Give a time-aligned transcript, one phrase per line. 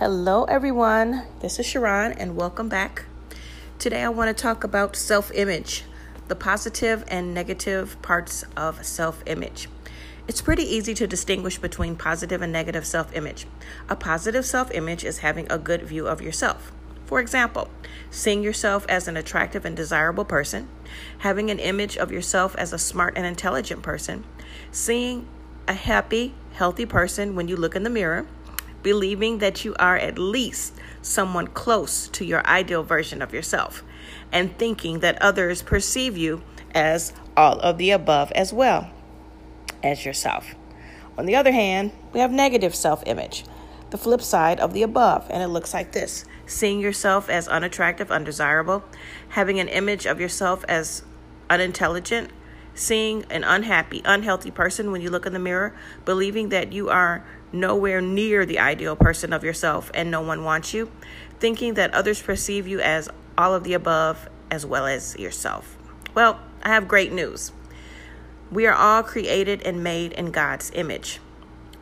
[0.00, 1.26] Hello, everyone.
[1.40, 3.04] This is Sharron, and welcome back.
[3.78, 5.84] Today, I want to talk about self image,
[6.26, 9.68] the positive and negative parts of self image.
[10.26, 13.46] It's pretty easy to distinguish between positive and negative self image.
[13.90, 16.72] A positive self image is having a good view of yourself.
[17.04, 17.68] For example,
[18.10, 20.70] seeing yourself as an attractive and desirable person,
[21.18, 24.24] having an image of yourself as a smart and intelligent person,
[24.72, 25.28] seeing
[25.68, 28.26] a happy, healthy person when you look in the mirror,
[28.82, 33.82] believing that you are at least someone close to your ideal version of yourself,
[34.32, 36.42] and thinking that others perceive you
[36.74, 38.90] as all of the above as well
[39.82, 40.54] as yourself.
[41.18, 43.44] On the other hand, we have negative self image,
[43.90, 48.10] the flip side of the above, and it looks like this seeing yourself as unattractive,
[48.10, 48.82] undesirable,
[49.30, 51.02] having an image of yourself as
[51.48, 52.30] unintelligent,
[52.80, 55.74] seeing an unhappy, unhealthy person when you look in the mirror,
[56.06, 57.22] believing that you are
[57.52, 60.90] nowhere near the ideal person of yourself and no one wants you,
[61.38, 65.76] thinking that others perceive you as all of the above as well as yourself.
[66.14, 67.52] Well, I have great news.
[68.50, 71.20] We are all created and made in God's image.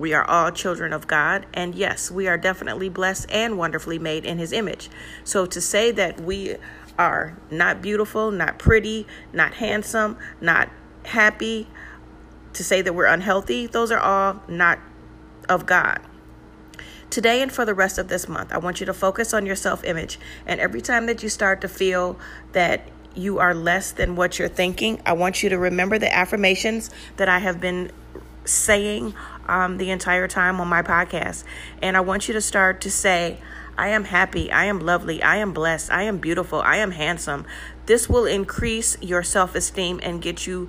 [0.00, 4.24] We are all children of God, and yes, we are definitely blessed and wonderfully made
[4.24, 4.90] in His image.
[5.22, 6.56] So to say that we
[6.98, 10.68] are not beautiful, not pretty, not handsome, not
[11.04, 11.66] happy,
[12.54, 14.78] to say that we're unhealthy, those are all not
[15.48, 16.00] of God.
[17.10, 19.56] Today and for the rest of this month, I want you to focus on your
[19.56, 20.18] self image.
[20.46, 22.18] And every time that you start to feel
[22.52, 26.90] that you are less than what you're thinking, I want you to remember the affirmations
[27.16, 27.90] that I have been
[28.48, 29.14] saying
[29.46, 31.44] um, the entire time on my podcast.
[31.82, 33.38] And I want you to start to say,
[33.76, 34.50] I am happy.
[34.50, 35.22] I am lovely.
[35.22, 35.92] I am blessed.
[35.92, 36.60] I am beautiful.
[36.60, 37.46] I am handsome.
[37.86, 40.68] This will increase your self esteem and get you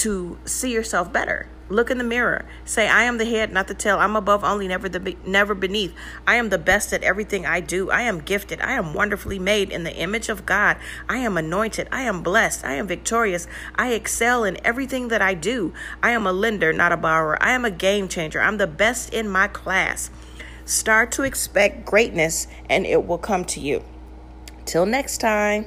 [0.00, 1.46] to see yourself better.
[1.68, 2.46] Look in the mirror.
[2.64, 3.98] Say, I am the head, not the tail.
[3.98, 5.94] I'm above only, never the never beneath.
[6.26, 7.90] I am the best at everything I do.
[7.90, 8.60] I am gifted.
[8.60, 10.78] I am wonderfully made in the image of God.
[11.08, 11.86] I am anointed.
[11.92, 12.64] I am blessed.
[12.64, 13.46] I am victorious.
[13.76, 15.72] I excel in everything that I do.
[16.02, 17.40] I am a lender, not a borrower.
[17.40, 18.40] I am a game changer.
[18.40, 20.10] I'm the best in my class.
[20.64, 23.84] Start to expect greatness and it will come to you.
[24.64, 25.66] Till next time.